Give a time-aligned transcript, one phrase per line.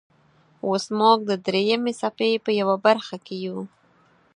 [0.67, 3.59] اوس موږ د دریمې څپې په یوه برخې کې یو.